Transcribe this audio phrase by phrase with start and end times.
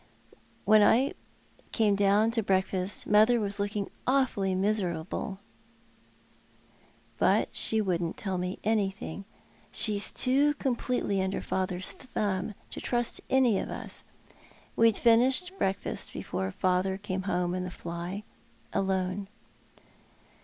[0.65, 1.13] When I
[1.71, 5.37] came down to breakfixst mother was looking awfully miserable,
[7.19, 9.25] but she wouldn't tell me anything.
[9.71, 14.03] She's too completely under father's thumb to trust any of us.
[14.75, 18.23] We'd finished breakfast before father came home in the fly—
[18.73, 19.27] alone."